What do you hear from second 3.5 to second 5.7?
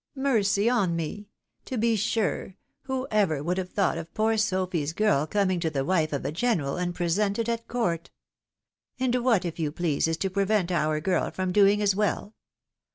have thought of poor Sophy's girl coming to